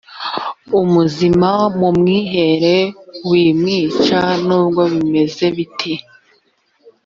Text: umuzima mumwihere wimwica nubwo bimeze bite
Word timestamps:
umuzima 0.81 1.49
mumwihere 1.77 2.75
wimwica 3.29 4.21
nubwo 4.45 4.81
bimeze 4.91 5.45
bite 5.55 5.93